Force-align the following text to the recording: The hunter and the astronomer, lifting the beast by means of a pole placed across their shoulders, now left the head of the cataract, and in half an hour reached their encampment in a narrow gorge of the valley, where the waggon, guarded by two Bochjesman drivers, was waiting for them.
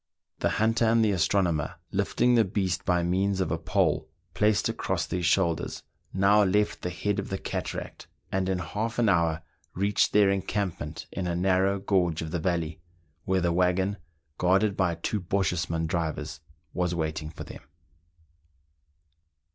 The 0.39 0.49
hunter 0.57 0.85
and 0.85 1.05
the 1.05 1.11
astronomer, 1.11 1.75
lifting 1.91 2.33
the 2.33 2.43
beast 2.43 2.85
by 2.85 3.03
means 3.03 3.39
of 3.39 3.51
a 3.51 3.59
pole 3.59 4.09
placed 4.33 4.67
across 4.67 5.05
their 5.05 5.21
shoulders, 5.21 5.83
now 6.11 6.43
left 6.43 6.81
the 6.81 6.89
head 6.89 7.19
of 7.19 7.29
the 7.29 7.37
cataract, 7.37 8.07
and 8.31 8.49
in 8.49 8.57
half 8.57 8.97
an 8.97 9.09
hour 9.09 9.43
reached 9.75 10.11
their 10.11 10.31
encampment 10.31 11.05
in 11.11 11.27
a 11.27 11.35
narrow 11.35 11.77
gorge 11.77 12.23
of 12.23 12.31
the 12.31 12.39
valley, 12.39 12.81
where 13.25 13.41
the 13.41 13.53
waggon, 13.53 13.97
guarded 14.39 14.75
by 14.75 14.95
two 14.95 15.19
Bochjesman 15.21 15.85
drivers, 15.85 16.39
was 16.73 16.95
waiting 16.95 17.29
for 17.29 17.43
them. 17.43 17.61